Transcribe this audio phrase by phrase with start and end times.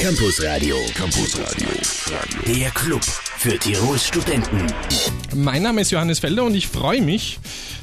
[0.00, 0.76] Campus Radio.
[0.94, 1.68] Campus Radio.
[2.46, 4.66] Der Club für Tirols Studenten.
[5.34, 7.38] Mein Name ist Johannes Felder und ich freue mich,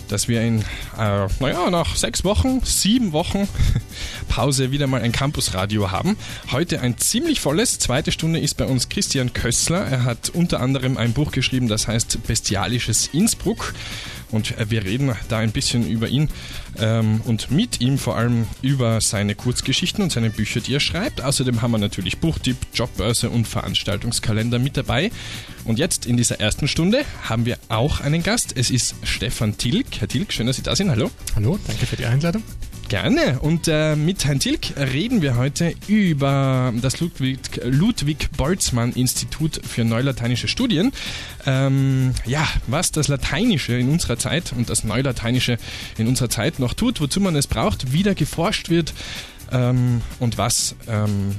[0.07, 0.61] dass wir in,
[0.97, 3.47] äh, naja, nach sechs Wochen, sieben Wochen
[4.29, 6.17] Pause wieder mal ein Campusradio haben.
[6.51, 7.77] Heute ein ziemlich volles.
[7.77, 9.85] Zweite Stunde ist bei uns Christian Kössler.
[9.85, 13.75] Er hat unter anderem ein Buch geschrieben, das heißt Bestialisches Innsbruck.
[14.31, 16.29] Und wir reden da ein bisschen über ihn
[16.79, 21.21] ähm, und mit ihm vor allem über seine Kurzgeschichten und seine Bücher, die er schreibt.
[21.21, 25.11] Außerdem haben wir natürlich Buchtipp, Jobbörse und Veranstaltungskalender mit dabei.
[25.65, 28.53] Und jetzt in dieser ersten Stunde haben wir auch einen Gast.
[28.55, 29.87] Es ist Stefan Tilk.
[29.99, 30.89] Herr Tilk, schön, dass Sie da sind.
[30.91, 31.09] Hallo.
[31.35, 32.43] Hallo, danke für die Einladung.
[32.89, 33.39] Gerne.
[33.41, 39.83] Und äh, mit Herrn Tilk reden wir heute über das Ludwig, Ludwig Boltzmann Institut für
[39.83, 40.93] Neulateinische Studien.
[41.45, 45.57] Ähm, ja, was das Lateinische in unserer Zeit und das Neulateinische
[45.97, 48.93] in unserer Zeit noch tut, wozu man es braucht, wie da geforscht wird.
[49.51, 51.35] Ähm, und was ähm,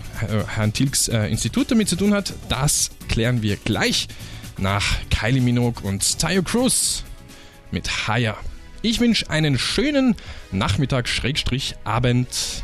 [0.55, 4.09] Herrn Tilks äh, Institut damit zu tun hat, das klären wir gleich
[4.59, 7.05] nach Kylie Minogue und Tayo Cruz
[7.71, 8.37] mit Higher.
[8.81, 10.15] Ich wünsche einen schönen
[10.53, 12.63] Nachmittag, Schrägstrich, Abend.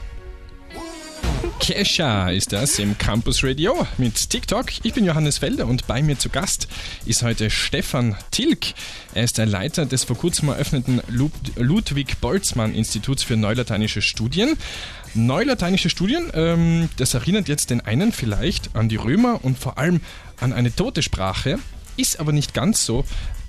[1.59, 4.67] Kesha ist das im Campus Radio mit TikTok.
[4.85, 6.69] Ich bin Johannes Felder und bei mir zu Gast
[7.05, 8.75] ist heute Stefan Tilk.
[9.12, 14.57] Er ist der Leiter des vor kurzem eröffneten Ludwig Boltzmann Instituts für Neulateinische Studien.
[15.15, 20.01] Neulateinische Studien, ähm, das erinnert jetzt den einen vielleicht an die Römer und vor allem
[20.39, 21.59] an eine tote Sprache,
[21.97, 23.05] ist aber nicht ganz so.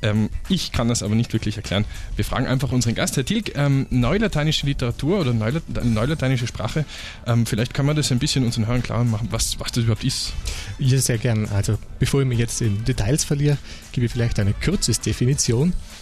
[0.06, 1.86] Ähm, ich kann das aber nicht wirklich erklären.
[2.16, 6.86] Wir fragen einfach unseren Gast, Herr Tilg, ähm, neulateinische Literatur oder Neulat neulateinische Sprache,
[7.25, 10.03] ähm, vielleicht kann man das ein bisschen unseren Hörern klar machen, was, was das überhaupt
[10.03, 10.34] ist.
[10.78, 11.47] Ja, sehr gern.
[11.47, 13.58] Also bevor ich mich jetzt in Details verliere,
[13.92, 15.70] gebe ich vielleicht eine Kürzesdefinition.
[15.70, 15.95] Äh,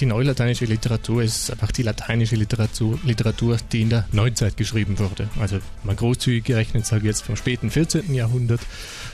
[0.00, 5.28] die neulateinische Literatur ist einfach die lateinische Literatur, Literatur, die in der Neuzeit geschrieben wurde.
[5.38, 8.14] Also man großzügig gerechnet, sage ich jetzt vom späten 14.
[8.14, 8.60] Jahrhundert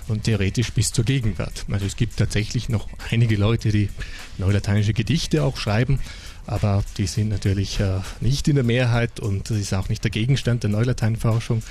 [0.06, 1.64] und theoretisch bis zur Gegenwart.
[1.70, 3.88] Also es gibt tatsächlich noch einige Leute, die
[4.38, 5.98] neulateinische Gedichte auch schreiben,
[6.46, 10.12] aber die sind natürlich äh, nicht in der Mehrheit und das ist auch nicht der
[10.12, 11.62] Gegenstand der Neulateinforschung.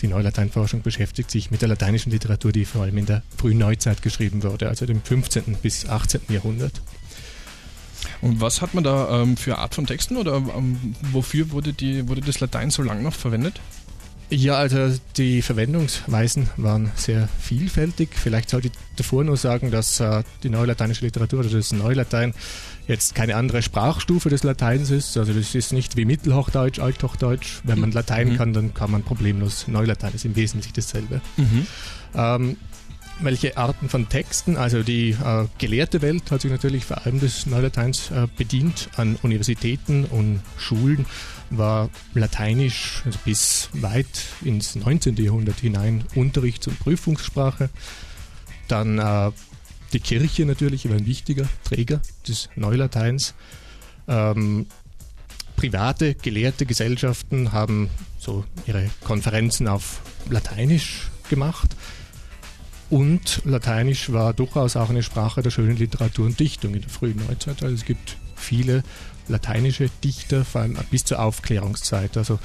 [0.00, 4.00] Die Neulateinforschung beschäftigt sich mit der lateinischen Literatur, die vor allem in der frühen Neuzeit
[4.02, 5.56] geschrieben wurde, also dem 15.
[5.60, 6.22] bis 18.
[6.28, 6.80] Jahrhundert.
[8.20, 12.08] Und was hat man da ähm, für Art von Texten oder ähm, wofür wurde, die,
[12.08, 13.60] wurde das Latein so lange noch verwendet?
[14.34, 18.08] Ja, also die Verwendungsweisen waren sehr vielfältig.
[18.14, 22.32] Vielleicht sollte ich davor nur sagen, dass äh, die neulateinische Literatur oder das Neulatein
[22.88, 25.18] jetzt keine andere Sprachstufe des Lateins ist.
[25.18, 27.60] Also das ist nicht wie Mittelhochdeutsch, Althochdeutsch.
[27.64, 28.36] Wenn man Latein mhm.
[28.38, 30.12] kann, dann kann man problemlos Neulatein.
[30.12, 31.20] Das ist im Wesentlichen dasselbe.
[31.36, 31.66] Mhm.
[32.14, 32.56] Ähm,
[33.20, 34.56] welche Arten von Texten.
[34.56, 38.88] Also die äh, gelehrte Welt hat sich natürlich vor allem des Neulateins äh, bedient.
[38.96, 41.06] An Universitäten und Schulen
[41.50, 44.08] war Lateinisch also bis weit
[44.42, 45.16] ins 19.
[45.16, 47.70] Jahrhundert hinein Unterrichts- und Prüfungssprache.
[48.68, 49.30] Dann äh,
[49.92, 53.34] die Kirche natürlich war ein wichtiger Träger des Neulateins.
[54.08, 54.66] Ähm,
[55.56, 60.00] private, gelehrte Gesellschaften haben so ihre Konferenzen auf
[60.30, 61.76] Lateinisch gemacht.
[62.92, 67.16] Und Lateinisch war durchaus auch eine Sprache der schönen Literatur und Dichtung in der frühen
[67.26, 67.62] Neuzeit.
[67.62, 68.82] Also es gibt viele
[69.28, 72.18] lateinische Dichter, vor allem bis zur Aufklärungszeit.
[72.18, 72.38] Also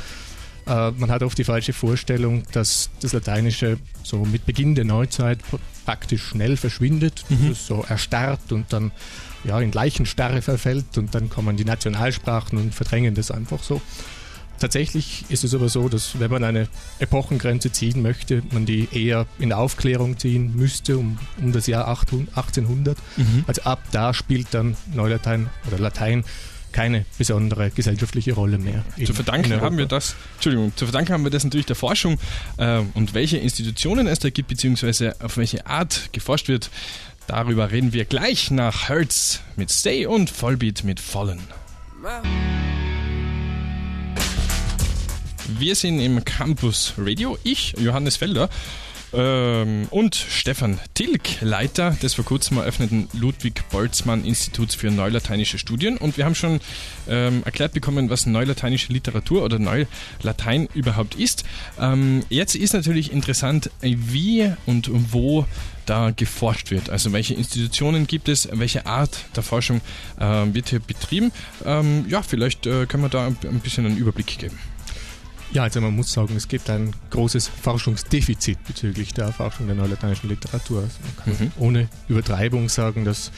[0.66, 5.40] äh, man hat oft die falsche Vorstellung, dass das Lateinische so mit Beginn der Neuzeit
[5.84, 7.54] praktisch schnell verschwindet, mhm.
[7.54, 8.94] so erstarrt und dann
[9.44, 13.82] ja, in Leichenstarre verfällt und dann kommen die Nationalsprachen und verdrängen das einfach so.
[14.60, 16.68] Tatsächlich ist es aber so, dass wenn man eine
[17.00, 21.88] Epochengrenze ziehen möchte, man die eher in der Aufklärung ziehen müsste, um, um das Jahr
[21.88, 22.98] 1800.
[23.18, 23.44] Mhm.
[23.48, 26.24] Also ab da spielt dann Neulatein oder Latein
[26.72, 28.84] keine besondere gesellschaftliche Rolle mehr.
[29.04, 32.20] Zu verdanken haben wir das, Entschuldigung, zu verdanken haben wir das natürlich der Forschung
[32.58, 36.70] äh, und welche Institutionen es da gibt, beziehungsweise auf welche Art geforscht wird.
[37.26, 41.42] Darüber reden wir gleich nach Hertz mit Stay und Vollbeat mit Fallen.
[45.60, 47.36] Wir sind im Campus Radio.
[47.44, 48.48] Ich, Johannes Felder,
[49.12, 55.98] ähm, und Stefan Tilk, Leiter des vor kurzem eröffneten Ludwig Boltzmann Instituts für Neulateinische Studien.
[55.98, 56.60] Und wir haben schon
[57.10, 61.44] ähm, erklärt bekommen, was neulateinische Literatur oder Neulatein überhaupt ist.
[61.80, 65.46] Ähm, jetzt ist natürlich interessant, wie und wo
[65.88, 66.92] da geforscht wird.
[66.92, 69.82] Also welche Institutionen gibt es, welche Art der Forschung
[70.20, 70.24] äh,
[70.54, 71.32] wird hier betrieben.
[71.66, 74.60] Ähm, ja, vielleicht äh, können wir da ein bisschen einen Überblick geben.
[75.54, 80.30] Ja, also man muss sagen, es gibt ein großes Forschungsdefizit bezüglich der Erforschung der neulateinischen
[80.30, 80.84] Literatur.
[80.84, 81.52] Also man kann mhm.
[81.58, 83.32] ohne Übertreibung sagen, dass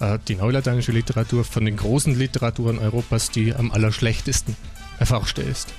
[0.00, 4.56] äh, die neulateinische Literatur von den großen Literaturen Europas die am allerschlechtesten
[4.98, 5.72] erforschte ist.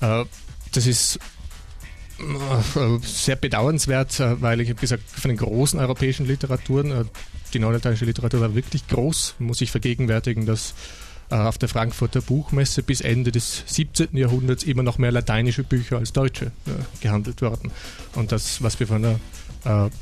[0.00, 0.24] Äh,
[0.72, 1.18] das ist
[2.18, 7.04] Äh, sehr bedauernswert, äh, weil ich habe gesagt, von den großen europäischen Literaturen, äh,
[7.52, 10.74] die neulateinische Literatur war wirklich groß, muss ich vergegenwärtigen, dass
[11.30, 14.16] auf der Frankfurter Buchmesse bis Ende des 17.
[14.16, 16.52] Jahrhunderts immer noch mehr lateinische Bücher als deutsche
[17.00, 17.72] gehandelt wurden.
[18.14, 19.20] Und das, was wir von der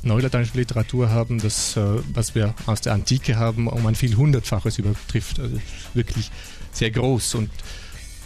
[0.03, 1.79] neulateinischen Literatur haben, das,
[2.13, 5.41] was wir aus der Antike haben, um ein viel hundertfaches übertrifft.
[5.41, 5.57] Also
[5.95, 6.31] wirklich
[6.73, 7.37] sehr groß.
[7.37, 7.51] Und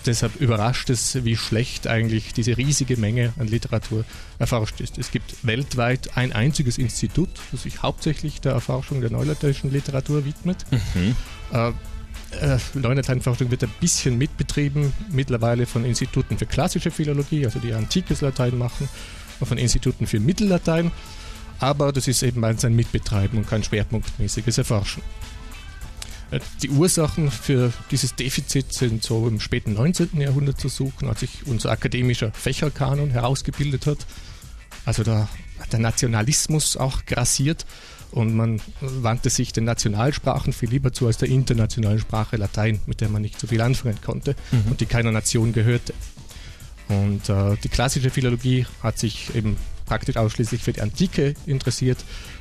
[0.06, 4.05] deshalb überrascht es, wie schlecht eigentlich diese riesige Menge an Literatur
[4.39, 4.99] erforscht ist.
[4.99, 10.65] Es gibt weltweit ein einziges Institut, das sich hauptsächlich der Erforschung der neulateinischen Literatur widmet.
[10.71, 11.17] Mhm.
[11.53, 11.73] Äh,
[12.32, 18.20] äh, Neulateinforschung wird ein bisschen mitbetrieben, mittlerweile von Instituten für klassische Philologie, also die antikes
[18.20, 18.88] Latein machen,
[19.40, 20.90] und von Instituten für Mittellatein.
[21.60, 25.02] Aber das ist eben ein Mitbetreiben und kein schwerpunktmäßiges Erforschen.
[26.30, 30.20] Äh, die Ursachen für dieses Defizit sind so im späten 19.
[30.20, 33.98] Jahrhundert zu suchen, als sich unser akademischer Fächerkanon herausgebildet hat.
[34.84, 35.28] Also da
[35.58, 37.66] hat der Nationalismus auch grassiert
[38.12, 43.00] und man wandte sich den Nationalsprachen viel lieber zu als der internationalen Sprache Latein, mit
[43.00, 44.70] der man nicht so viel anfangen konnte mhm.
[44.70, 45.94] und die keiner Nation gehörte.
[46.88, 51.99] Und äh, die klassische Philologie hat sich eben praktisch ausschließlich für die Antike interessiert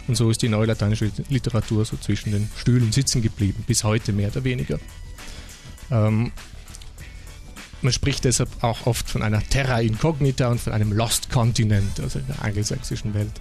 [0.07, 4.29] und so ist die neulateinische Literatur so zwischen den Stühlen sitzen geblieben, bis heute mehr
[4.29, 4.79] oder weniger.
[5.91, 6.31] Ähm,
[7.81, 12.19] man spricht deshalb auch oft von einer Terra Incognita und von einem Lost Continent, also
[12.19, 13.31] in der angelsächsischen Welt.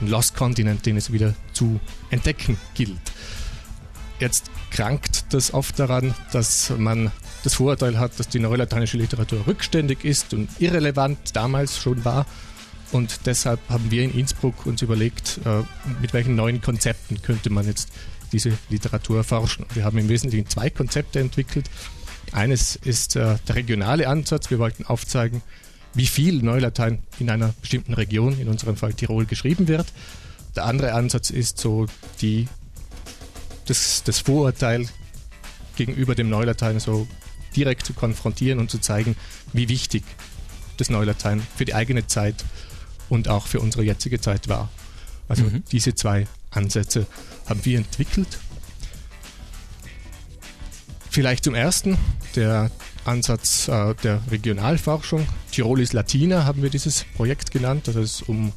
[0.00, 3.00] Lost Continent, den es wieder zu entdecken gilt.
[4.18, 7.12] Jetzt krankt das oft daran, dass man
[7.44, 12.26] das Vorurteil hat, dass die neulateinische Literatur rückständig ist und irrelevant damals schon war
[12.92, 15.62] und deshalb haben wir in Innsbruck uns überlegt, äh,
[16.00, 17.88] mit welchen neuen Konzepten könnte man jetzt
[18.32, 19.66] diese Literatur erforschen.
[19.74, 21.68] Wir haben im Wesentlichen zwei Konzepte entwickelt.
[22.32, 24.50] Eines ist äh, der regionale Ansatz.
[24.50, 25.42] Wir wollten aufzeigen,
[25.96, 29.86] wie viel Neulatein in einer bestimmten Region, in unserem Fall Tirol, geschrieben wird.
[30.54, 31.86] Der andere Ansatz ist so
[32.20, 32.48] die,
[33.66, 34.86] das, das Vorurteil
[35.76, 37.08] gegenüber dem Neulatein so
[37.56, 39.16] direkt zu konfrontieren und zu zeigen,
[39.54, 40.04] wie wichtig
[40.76, 42.44] das Neulatein für die eigene Zeit
[43.08, 44.70] und auch für unsere jetzige Zeit war.
[45.28, 45.64] Also mhm.
[45.72, 47.06] diese zwei Ansätze
[47.48, 48.38] haben wir entwickelt.
[51.10, 51.96] Vielleicht zum ersten,
[52.34, 52.70] der
[53.06, 55.26] Ansatz äh, der Regionalforschung.
[55.50, 57.88] Tirolis Latina haben wir dieses Projekt genannt.
[57.88, 58.52] Das ist um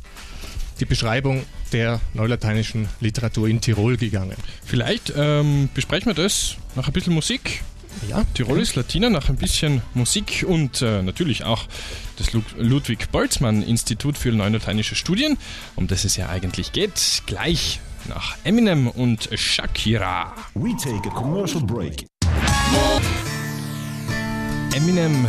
[0.79, 4.35] die Beschreibung der neulateinischen Literatur in Tirol gegangen.
[4.63, 7.61] Vielleicht ähm, besprechen wir das nach ein bisschen Musik.
[8.07, 11.65] Ja, Tirolis Latina nach ein bisschen Musik und äh, natürlich auch
[12.17, 15.37] das Ludwig Boltzmann Institut für Neulateinische Studien,
[15.75, 20.33] um das es ja eigentlich geht, gleich nach Eminem und Shakira.
[20.53, 22.05] We take a commercial break.
[24.75, 25.25] Eminem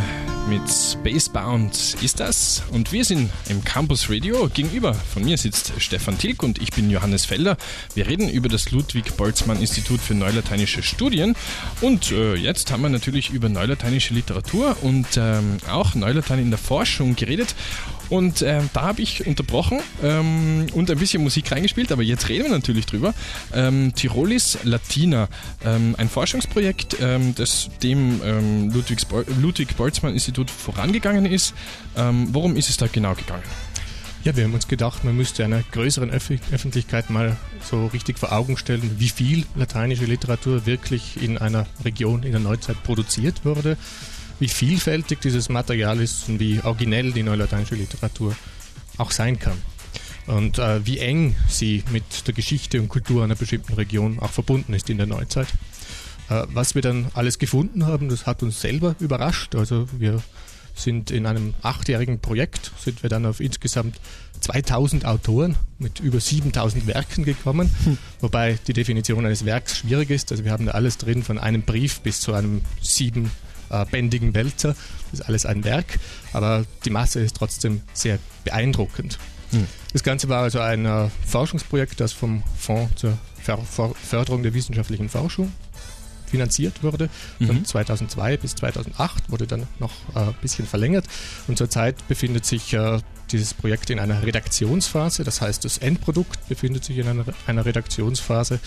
[0.47, 2.63] mit Spacebound ist das.
[2.71, 4.49] Und wir sind im Campus Radio.
[4.53, 7.57] Gegenüber von mir sitzt Stefan Tilk und ich bin Johannes Felder.
[7.95, 11.35] Wir reden über das Ludwig Boltzmann Institut für Neulateinische Studien.
[11.81, 16.59] Und äh, jetzt haben wir natürlich über neulateinische Literatur und ähm, auch Neulatein in der
[16.59, 17.55] Forschung geredet.
[18.11, 22.43] Und ähm, da habe ich unterbrochen ähm, und ein bisschen Musik reingespielt, aber jetzt reden
[22.43, 23.13] wir natürlich drüber.
[23.53, 25.29] Ähm, Tirolis Latina,
[25.63, 31.53] ähm, ein Forschungsprojekt, ähm, das dem ähm, Ludwig Boltzmann Institut vorangegangen ist.
[31.95, 33.43] worum ist es da genau gegangen?
[34.23, 38.33] Ja, wir haben uns gedacht, man müsste einer größeren Öff Öffentlichkeit mal so richtig vor
[38.33, 43.77] Augen stellen, wie viel lateinische Literatur wirklich in einer Region in der Neuzeit produziert wurde
[44.41, 48.35] wie vielfältig dieses Material ist und wie originell die neulateinische Literatur
[48.97, 49.57] auch sein kann.
[50.25, 54.73] Und äh, wie eng sie mit der Geschichte und Kultur einer bestimmten Region auch verbunden
[54.73, 55.47] ist in der Neuzeit.
[56.27, 59.53] Äh, was wir dann alles gefunden haben, das hat uns selber überrascht.
[59.53, 60.23] Also wir
[60.73, 63.99] sind in einem achtjährigen Projekt, sind wir dann auf insgesamt
[64.39, 67.97] 2000 Autoren mit über 7000 Werken gekommen, hm.
[68.21, 70.31] wobei die Definition eines Werks schwierig ist.
[70.31, 73.29] Also wir haben da alles drin, von einem Brief bis zu einem sieben
[73.71, 74.75] äh, bändigen Wälzer.
[75.11, 75.99] Das ist alles ein Werk,
[76.33, 79.17] aber die Masse ist trotzdem sehr beeindruckend.
[79.51, 79.67] Hm.
[79.93, 85.51] Das Ganze war also ein äh, Forschungsprojekt, das vom Fonds zur Förderung der wissenschaftlichen Forschung
[86.31, 87.09] finanziert wurde.
[87.37, 87.65] Von mhm.
[87.65, 91.05] 2002 bis 2008 wurde dann noch äh, ein bisschen verlängert.
[91.47, 92.99] Und zurzeit befindet sich äh,
[93.31, 95.23] dieses Projekt in einer Redaktionsphase.
[95.23, 98.59] Das heißt, das Endprodukt befindet sich in einer, einer Redaktionsphase.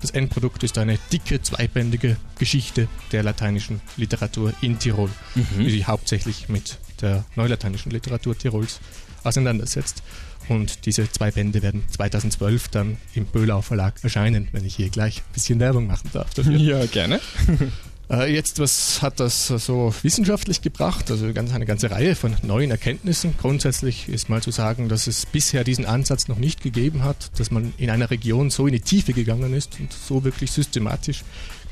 [0.00, 5.64] Das Endprodukt ist eine dicke, zweibändige Geschichte der lateinischen Literatur in Tirol, mhm.
[5.64, 8.80] die sich hauptsächlich mit der neulateinischen Literatur Tirols
[9.24, 10.02] auseinandersetzt.
[10.48, 15.18] Und diese zwei Bände werden 2012 dann im Böhlau Verlag erscheinen, wenn ich hier gleich
[15.18, 16.56] ein bisschen Werbung machen darf dafür.
[16.56, 17.20] Ja, gerne.
[18.10, 21.10] Äh, jetzt, was hat das so wissenschaftlich gebracht?
[21.10, 23.34] Also eine ganze Reihe von neuen Erkenntnissen.
[23.40, 27.50] Grundsätzlich ist mal zu sagen, dass es bisher diesen Ansatz noch nicht gegeben hat, dass
[27.50, 31.24] man in einer Region so in die Tiefe gegangen ist und so wirklich systematisch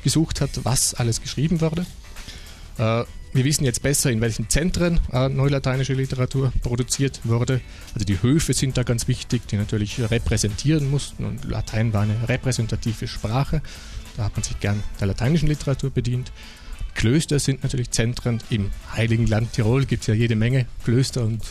[0.03, 1.85] gesucht hat, was alles geschrieben wurde.
[2.77, 7.61] Äh, wir wissen jetzt besser, in welchen Zentren äh, neulateinische Literatur produziert wurde.
[7.93, 12.27] Also die Höfe sind da ganz wichtig, die natürlich repräsentieren mussten und Latein war eine
[12.27, 13.61] repräsentative Sprache.
[14.17, 16.31] Da hat man sich gern der lateinischen Literatur bedient.
[16.93, 18.41] Klöster sind natürlich Zentren.
[18.49, 21.41] Im Heiligen Land Tirol gibt es ja jede Menge Klöster und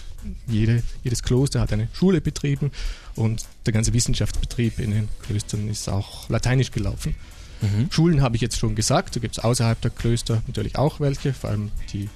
[0.46, 2.70] jede, jedes Kloster hat eine Schule betrieben
[3.14, 7.14] und der ganze Wissenschaftsbetrieb in den Klöstern ist auch lateinisch gelaufen.
[7.62, 7.90] Mhm.
[7.90, 11.32] Schulen habe ich jetzt schon gesagt, da gibt es außerhalb der Klöster natürlich auch welche,
[11.32, 12.08] vor allem die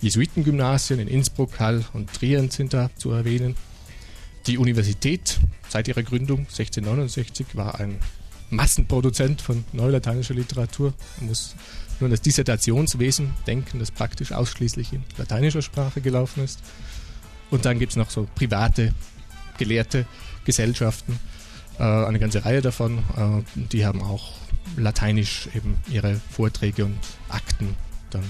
[0.00, 3.56] Jesuitengymnasien in Innsbruck, Hall und Trient sind da zu erwähnen.
[4.46, 7.98] Die Universität seit ihrer Gründung 1669 war ein
[8.56, 10.94] Massenproduzent von neulateinischer Literatur.
[11.18, 11.54] Man muss
[12.00, 16.60] nur an das Dissertationswesen denken, das praktisch ausschließlich in lateinischer Sprache gelaufen ist.
[17.50, 18.92] Und dann gibt es noch so private,
[19.58, 20.06] gelehrte
[20.44, 21.18] Gesellschaften,
[21.78, 24.32] äh, eine ganze Reihe davon, äh, die haben auch
[24.76, 27.74] lateinisch eben ihre Vorträge und Akten
[28.10, 28.24] dann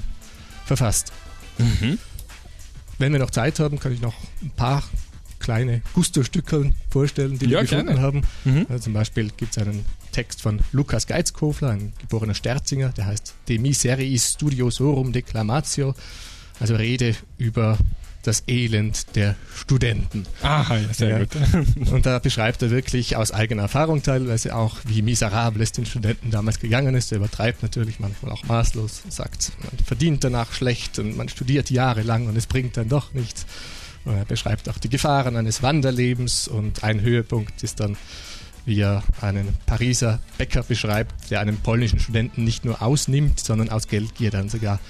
[0.64, 1.12] verfasst.
[1.58, 1.98] Mhm.
[2.98, 4.82] Wenn wir noch Zeit haben, kann ich noch ein paar
[5.38, 8.00] kleine Gusto-Stücke vorstellen, die ja, wir gefunden gerne.
[8.00, 8.22] haben.
[8.44, 8.66] Mhm.
[8.68, 13.34] Also zum Beispiel gibt es einen Text von Lukas Geizkofler, ein geborener Sterzinger, der heißt
[13.48, 15.94] De miseriis studiosorum declamatio,
[16.60, 17.76] also Rede über
[18.22, 20.24] das Elend der Studenten.
[20.40, 21.18] Aha, ja, sehr ja.
[21.18, 21.36] gut.
[21.92, 26.30] Und da beschreibt er wirklich aus eigener Erfahrung teilweise auch, wie miserabel es den Studenten
[26.30, 27.10] damals gegangen ist.
[27.10, 32.28] Er übertreibt natürlich manchmal auch maßlos, sagt, man verdient danach schlecht und man studiert jahrelang
[32.28, 33.46] und es bringt dann doch nichts.
[34.04, 37.96] Und er beschreibt auch die Gefahren eines Wanderlebens und ein Höhepunkt ist dann,
[38.64, 43.88] wie er einen Pariser Bäcker beschreibt, der einen polnischen Studenten nicht nur ausnimmt, sondern aus
[43.88, 44.80] Geldgier dann sogar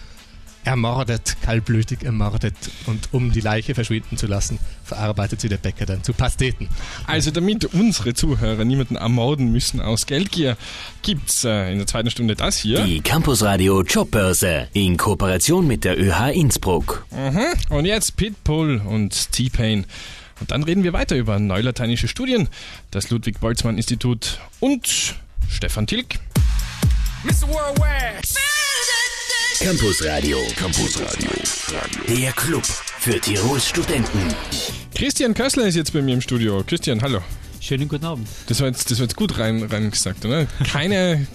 [0.64, 2.54] ermordet, kaltblütig ermordet
[2.86, 6.68] und um die Leiche verschwinden zu lassen, verarbeitet sie der Bäcker dann zu Pasteten.
[7.06, 10.56] Also damit unsere Zuhörer niemanden ermorden müssen aus Geldgier,
[11.02, 12.82] gibt's äh, in der zweiten Stunde das hier.
[12.84, 17.06] Die Campusradio Jobbörse in Kooperation mit der ÖH Innsbruck.
[17.10, 17.74] Mhm.
[17.74, 19.86] Und jetzt Pitbull und T-Pain.
[20.40, 22.48] Und dann reden wir weiter über neulateinische Studien,
[22.90, 25.14] das Ludwig-Boltzmann-Institut und
[25.48, 26.18] Stefan Tilk.
[27.22, 27.48] Mr.
[27.48, 28.20] Worldwide.
[29.60, 30.38] Campus Radio.
[30.56, 31.30] Campus Radio.
[32.08, 34.34] Der Club für Tirols Studenten.
[34.94, 36.62] Christian Kössler ist jetzt bei mir im Studio.
[36.66, 37.22] Christian, hallo.
[37.66, 38.28] Schönen guten Abend.
[38.46, 40.44] Das war jetzt, das war jetzt gut rein, rein gesagt, oder?
[40.70, 41.26] Keine,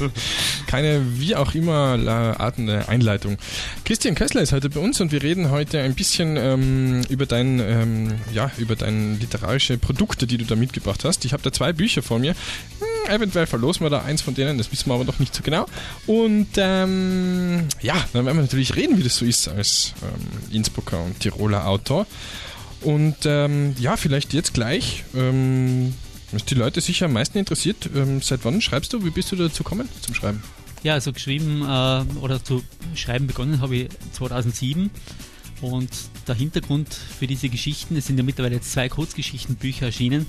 [0.66, 1.98] keine wie auch immer
[2.38, 3.36] Arten der Einleitung.
[3.84, 7.60] Christian Kössler ist heute bei uns und wir reden heute ein bisschen ähm, über dein,
[7.60, 11.26] ähm, ja, über deine literarische Produkte, die du da mitgebracht hast.
[11.26, 12.30] Ich habe da zwei Bücher vor mir.
[12.30, 15.42] Hm, eventuell verlosen wir da eins von denen, das wissen wir aber noch nicht so
[15.42, 15.66] genau.
[16.06, 21.04] Und ähm, ja, dann werden wir natürlich reden, wie das so ist als ähm, Innsbrucker
[21.04, 22.06] und Tiroler Autor.
[22.82, 25.94] Und ähm, ja, vielleicht jetzt gleich, ähm,
[26.32, 29.04] was die Leute sicher am meisten interessiert, ähm, seit wann schreibst du?
[29.04, 30.42] Wie bist du dazu gekommen zum Schreiben?
[30.82, 32.62] Ja, also geschrieben äh, oder zu
[32.94, 34.90] schreiben begonnen habe ich 2007.
[35.62, 35.90] Und
[36.28, 40.26] der Hintergrund für diese Geschichten, es sind ja mittlerweile zwei Kurzgeschichtenbücher erschienen,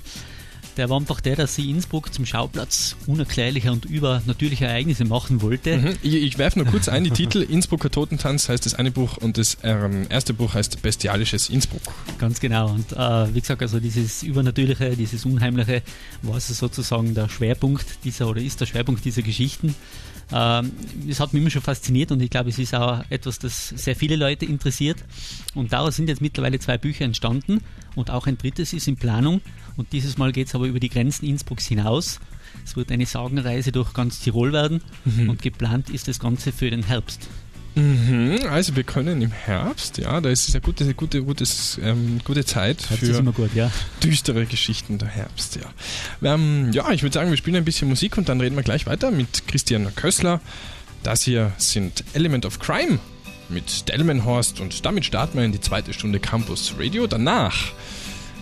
[0.78, 5.76] der war einfach der, dass sie Innsbruck zum Schauplatz unerklärlicher und übernatürlicher Ereignisse machen wollte.
[5.76, 5.96] Mhm.
[6.02, 9.36] Ich, ich werfe nur kurz ein, die Titel Innsbrucker Totentanz heißt das eine Buch und
[9.36, 11.82] das ähm, erste Buch heißt Bestialisches Innsbruck.
[12.18, 15.82] Ganz genau und äh, wie gesagt, also dieses Übernatürliche, dieses Unheimliche
[16.22, 19.74] war also sozusagen der Schwerpunkt dieser oder ist der Schwerpunkt dieser Geschichten.
[20.30, 20.72] Ähm,
[21.08, 23.96] es hat mich immer schon fasziniert und ich glaube, es ist auch etwas, das sehr
[23.96, 24.98] viele Leute interessiert.
[25.54, 27.62] Und daraus sind jetzt mittlerweile zwei Bücher entstanden
[27.94, 29.40] und auch ein drittes ist in Planung.
[29.76, 32.20] Und dieses Mal geht es aber über die Grenzen Innsbrucks hinaus.
[32.64, 35.30] Es wird eine Sagenreise durch ganz Tirol werden mhm.
[35.30, 37.28] und geplant ist das Ganze für den Herbst.
[37.74, 42.18] Mhm, also wir können im Herbst, ja, da ist es eine gute, gute, gutes, ähm,
[42.24, 43.70] gute Zeit für gut, ja.
[44.02, 46.34] düstere Geschichten der Herbst, ja.
[46.34, 48.86] Ähm, ja, ich würde sagen, wir spielen ein bisschen Musik und dann reden wir gleich
[48.86, 50.40] weiter mit Christian Kössler.
[51.04, 52.98] Das hier sind Element of Crime
[53.48, 57.06] mit Delmenhorst und damit starten wir in die zweite Stunde Campus Radio.
[57.06, 57.72] Danach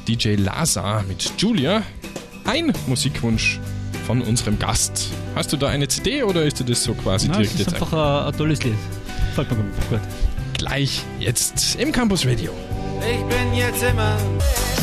[0.07, 1.83] DJ Lazar mit Julia.
[2.45, 3.59] Ein Musikwunsch
[4.07, 5.11] von unserem Gast.
[5.35, 7.55] Hast du da eine CD oder ist dir das so quasi Nein, direkt?
[7.55, 8.77] Das ist einfach ein, ein tolles Lied.
[9.35, 10.01] Fällt mir gut.
[10.59, 12.53] Gleich jetzt im Campus Radio.
[13.01, 14.17] Ich bin jetzt immer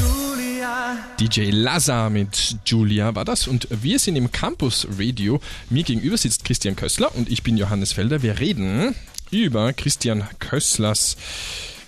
[0.01, 0.97] Julia.
[1.17, 5.39] DJ Lazar mit Julia war das und wir sind im Campus Radio.
[5.69, 8.23] Mir gegenüber sitzt Christian Kössler und ich bin Johannes Felder.
[8.23, 8.93] Wir reden
[9.31, 11.15] über Christian Kösslers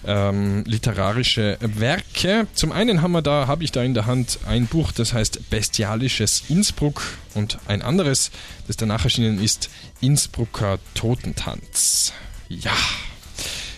[0.05, 2.47] ähm, literarische Werke.
[2.53, 5.49] Zum einen haben wir da, habe ich da in der Hand ein Buch, das heißt
[5.49, 7.01] Bestialisches Innsbruck
[7.33, 8.31] und ein anderes,
[8.67, 9.69] das danach erschienen ist,
[10.01, 12.13] Innsbrucker Totentanz.
[12.49, 12.75] Ja.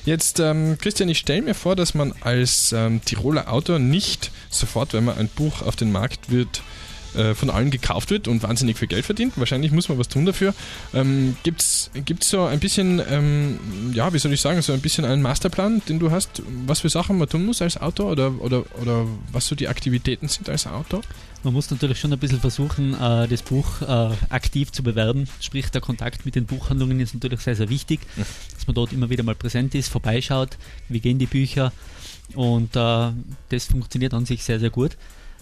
[0.06, 4.94] Jetzt, ähm, Christian, ich stelle mir vor, dass man als ähm, Tiroler Autor nicht sofort,
[4.94, 6.62] wenn man ein Buch auf den Markt wird,
[7.18, 9.34] äh, von allen gekauft wird und wahnsinnig viel Geld verdient.
[9.38, 10.54] Wahrscheinlich muss man was tun dafür.
[10.94, 11.90] Ähm, Gibt es
[12.22, 13.60] so ein bisschen, ähm,
[13.94, 16.90] ja, wie soll ich sagen, so ein bisschen einen Masterplan, den du hast, was für
[16.90, 20.68] Sachen man tun muss als Autor oder, oder, oder was so die Aktivitäten sind als
[20.68, 21.02] Autor?
[21.44, 25.28] Man muss natürlich schon ein bisschen versuchen, äh, das Buch äh, aktiv zu bewerben.
[25.40, 28.02] Sprich, der Kontakt mit den Buchhandlungen ist natürlich sehr, sehr wichtig,
[28.54, 30.58] dass man dort immer wieder mal präsent ist, vorbeischaut,
[30.90, 31.72] wie gehen die Bücher
[32.34, 34.98] und das funktioniert an sich sehr, sehr gut.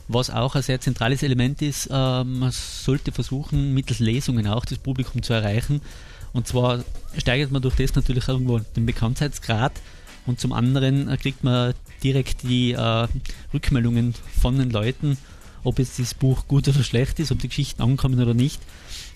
[0.08, 4.78] Was auch ein sehr zentrales Element ist, äh, man sollte versuchen, mittels Lesungen auch das
[4.78, 5.82] Publikum zu erreichen.
[6.34, 6.84] Und zwar
[7.18, 9.72] steigert man durch das natürlich irgendwo den Bekanntheitsgrad
[10.26, 13.08] und zum anderen äh, kriegt man direkt die äh,
[13.54, 15.18] Rückmeldungen von den Leuten,
[15.64, 18.62] ob jetzt das Buch gut oder schlecht ist, ob die Geschichten ankommen oder nicht.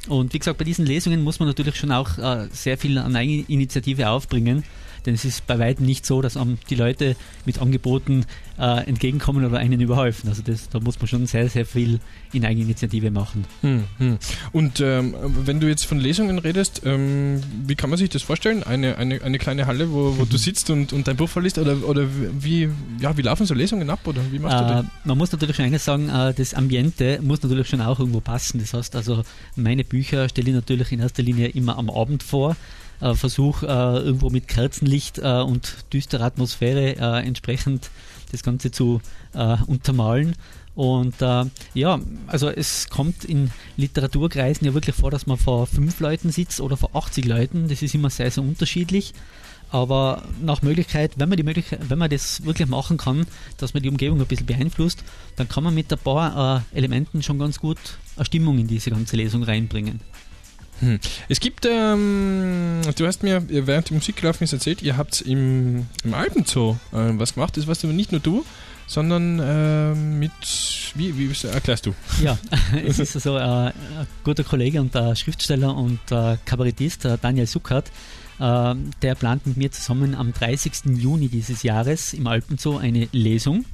[0.08, 3.16] Und wie gesagt, bei diesen Lesungen muss man natürlich schon auch äh, sehr viel an
[3.16, 4.64] Eigeninitiative aufbringen.
[5.06, 6.38] Denn es ist bei weitem nicht so, dass
[6.70, 7.16] die Leute
[7.46, 8.26] mit Angeboten
[8.60, 10.30] äh, entgegenkommen oder einen überhäufen.
[10.30, 12.00] Also das, da muss man schon sehr, sehr viel
[12.34, 13.46] in Eigeninitiative machen.
[13.62, 14.18] Hm, hm.
[14.52, 15.16] Und ähm,
[15.46, 18.64] wenn du jetzt von Lesungen redest, ähm, wie kann man sich das vorstellen?
[18.64, 20.30] Eine, eine, eine kleine Halle, wo, wo mhm.
[20.30, 21.58] du sitzt und, und dein Buch verliest?
[21.58, 22.06] Oder, oder
[22.40, 24.02] wie, ja, wie laufen so Lesungen ab?
[24.06, 24.86] Oder wie machst äh, du das?
[25.06, 28.60] Man muss natürlich schon eines sagen, äh, das Ambiente muss natürlich schon auch irgendwo passen.
[28.60, 29.24] Das heißt also,
[29.56, 32.56] meine Bücher stelle ich natürlich in erster Linie immer am Abend vor
[33.02, 37.90] äh, Versuch, äh, irgendwo mit Kerzenlicht äh, und düsterer Atmosphäre äh, entsprechend
[38.32, 39.02] das Ganze zu
[39.34, 40.36] äh, untermalen.
[40.76, 46.00] Und äh, ja, also es kommt in Literaturkreisen ja wirklich vor, dass man vor fünf
[46.00, 47.68] Leuten sitzt oder vor 80 Leuten.
[47.68, 49.14] Das ist immer sehr, sehr unterschiedlich.
[49.72, 53.28] Aber nach Möglichkeit, wenn man die Möglichkeit, wenn man das wirklich machen kann,
[53.58, 55.04] dass man die Umgebung ein bisschen beeinflusst,
[55.36, 57.78] dann kann man mit ein paar Elementen schon ganz gut
[58.16, 60.00] eine Stimmung in diese ganze Lesung reinbringen.
[60.80, 61.00] Hm.
[61.28, 65.88] Es gibt, ähm, du hast mir während die Musik gelaufen ist erzählt, ihr habt im,
[66.04, 67.58] im Alpenzoo äh, was gemacht.
[67.58, 68.46] Das warst aber nicht nur du,
[68.88, 70.32] sondern äh, mit,
[70.96, 71.94] wie, wie erklärst du?
[72.24, 72.38] Ja,
[72.86, 73.74] es ist so äh, ein
[74.24, 77.92] guter Kollege und Schriftsteller und äh, Kabarettist, äh, Daniel Suckert,
[78.40, 80.98] äh, der plant mit mir zusammen am 30.
[80.98, 83.66] Juni dieses Jahres im Alpenzoo eine Lesung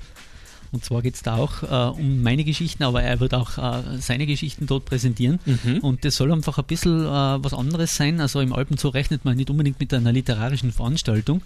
[0.75, 3.97] und zwar geht es da auch äh, um meine Geschichten, aber er wird auch äh,
[3.99, 5.39] seine Geschichten dort präsentieren.
[5.45, 5.79] Mhm.
[5.79, 8.19] Und das soll einfach ein bisschen äh, was anderes sein.
[8.19, 11.41] Also im Alpenzoo rechnet man nicht unbedingt mit einer literarischen Veranstaltung.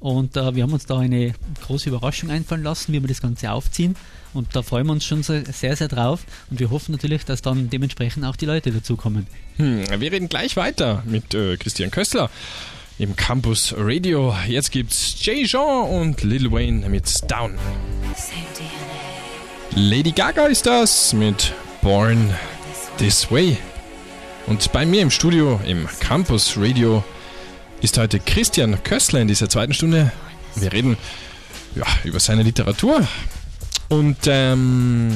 [0.00, 1.34] Und äh, wir haben uns da eine
[1.66, 3.96] große Überraschung einfallen lassen, wie wir das Ganze aufziehen.
[4.32, 5.44] Und da freuen wir uns schon sehr,
[5.76, 6.24] sehr drauf.
[6.48, 9.26] Und wir hoffen natürlich, dass dann dementsprechend auch die Leute dazukommen.
[9.56, 12.30] Hm, wir reden gleich weiter mit äh, Christian Köstler
[13.00, 14.36] im Campus Radio.
[14.46, 17.58] Jetzt gibt's Jay Jean und Lil Wayne mit Down.
[19.74, 22.34] Lady Gaga ist das mit Born
[22.98, 23.56] This Way.
[24.46, 27.02] Und bei mir im Studio im Campus Radio
[27.80, 30.12] ist heute Christian Köstler in dieser zweiten Stunde.
[30.56, 30.98] Wir reden
[31.74, 33.08] ja, über seine Literatur,
[33.90, 35.10] und ähm,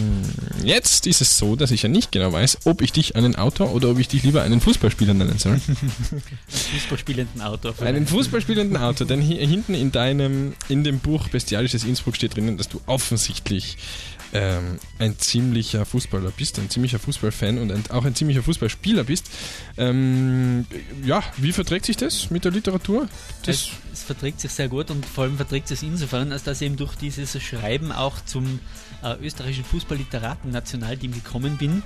[0.64, 3.72] jetzt ist es so, dass ich ja nicht genau weiß, ob ich dich einen Autor
[3.72, 5.60] oder ob ich dich lieber einen Fußballspieler nennen soll.
[6.48, 7.72] Fußballspielenden Autor.
[7.80, 12.58] Einen Fußballspielenden Autor, denn hier hinten in deinem, in dem Buch Bestialisches Innsbruck steht drinnen,
[12.58, 13.76] dass du offensichtlich
[14.34, 19.30] ähm, ein ziemlicher Fußballer bist, ein ziemlicher Fußballfan und ein, auch ein ziemlicher Fußballspieler bist.
[19.76, 20.66] Ähm,
[21.04, 23.08] ja, wie verträgt sich das mit der Literatur?
[23.46, 26.66] Es, es, verträgt sich sehr gut und vor allem verträgt es insofern, als dass ich
[26.66, 28.58] eben durch dieses Schreiben auch zum
[29.04, 31.84] äh, österreichischen Fußball-Literaten-Nationalteam gekommen bin.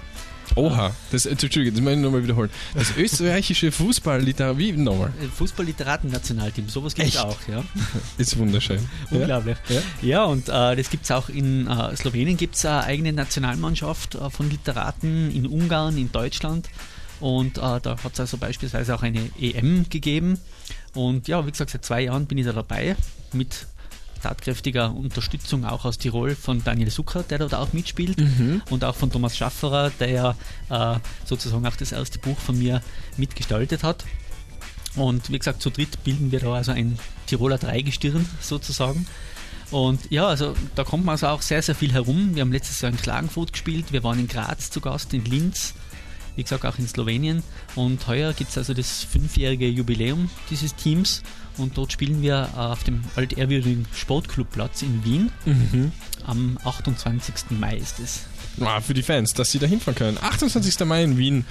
[0.55, 2.51] Oha, das, Entschuldigung, das muss ich nochmal wiederholen.
[2.75, 5.13] Das österreichische Fußball-Literaten, wie nochmal?
[5.21, 7.65] Äh, Fußball-Literaten-Nationalteam, sowas gibt es auch, ja.
[8.19, 8.81] Ist wunderschön.
[9.11, 9.57] Unglaublich.
[9.69, 13.13] Ja, ja und äh, das gibt es auch in äh, Slowenien, gibt es eine eigene
[13.13, 16.69] Nationalmannschaft äh, von Literaten, in Ungarn, in Deutschland.
[17.21, 20.39] Und äh, da hat es also beispielsweise auch eine EM gegeben.
[20.95, 22.97] Und ja, wie gesagt, seit zwei Jahren bin ich da dabei
[23.33, 23.67] mit
[24.23, 28.63] tatkräftiger Unterstützung auch aus Tirol von Daniel Sucker, der dort auch mitspielt mhm.
[28.71, 32.83] und auch von Thomas Schafferer, der ja äh, sozusagen auch das erste Buch von mir
[33.17, 34.05] mitgestaltet hat.
[34.97, 39.07] Und wie gesagt, zu dritt bilden wir da also ein Tiroler Dreigestirn sozusagen.
[39.71, 42.35] Und ja, also da kommt man also auch sehr, sehr viel herum.
[42.35, 45.75] Wir haben letztes Jahr in Klagenfurt gespielt, wir waren in Graz zu Gast, in Linz,
[46.39, 47.43] wie gesagt auch in Slowenien.
[47.75, 51.23] Und heuer gibt es also das fünfjährige Jubiläum dieses Teams
[51.57, 55.33] und dort spielen wir äh, auf dem altehrwürdigen Sportclubplatz in Wien.
[55.45, 55.91] Mhm.
[56.25, 57.59] Am 28.
[57.59, 58.21] Mai ist es.
[58.61, 60.19] Ah, für die Fans, dass sie da hinfahren können.
[60.21, 60.79] 28.
[60.87, 61.45] Mai in Wien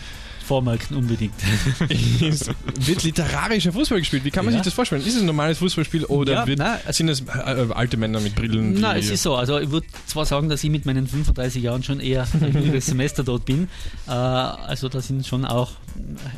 [0.48, 1.34] Vormarken unbedingt.
[2.22, 4.24] ist, wird literarischer Fußball gespielt.
[4.24, 4.60] Wie kann man Ja.
[4.60, 5.02] sich das vorstellen?
[5.06, 8.20] Ist es ein normales Fußballspiel oder Ja, wird, nein, also- sind es äh, alte Männer
[8.20, 8.74] mit Brillen?
[8.80, 9.36] Na, es ist so.
[9.36, 12.86] Also ich würde zwar sagen, dass ich mit meinen 35 Jahren schon eher ein jüngeres
[12.88, 13.68] Semester dort bin.
[14.08, 15.72] Äh, also da sind schon auch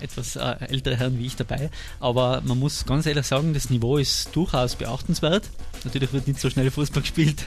[0.01, 1.69] etwas äh, ältere Herren wie ich dabei.
[1.99, 5.49] Aber man muss ganz ehrlich sagen, das Niveau ist durchaus beachtenswert.
[5.83, 7.45] Natürlich wird nicht so schnell Fußball gespielt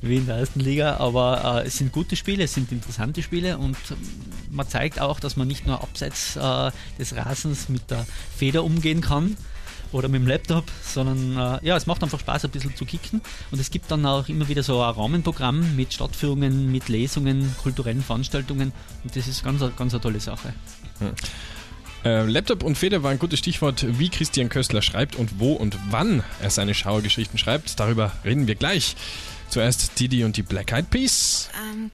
[0.00, 3.58] wie in der ersten Liga, aber äh, es sind gute Spiele, es sind interessante Spiele
[3.58, 3.76] und
[4.50, 9.00] man zeigt auch, dass man nicht nur abseits äh, des Rasens mit der Feder umgehen
[9.00, 9.36] kann,
[9.92, 13.20] oder mit dem Laptop, sondern äh, ja, es macht einfach Spaß, ein bisschen zu kicken.
[13.52, 18.02] Und es gibt dann auch immer wieder so ein Rahmenprogramm mit Stadtführungen, mit Lesungen, kulturellen
[18.02, 18.72] Veranstaltungen
[19.04, 20.52] und das ist ganz, eine- ganz eine tolle Sache.
[22.04, 25.76] Äh, Laptop und Feder war ein gutes Stichwort, wie Christian Köstler schreibt und wo und
[25.90, 27.78] wann er seine Schauergeschichten schreibt.
[27.78, 28.96] Darüber reden wir gleich.
[29.48, 31.48] Zuerst Didi und die Black Eyed Peas.
[31.54, 31.90] I'm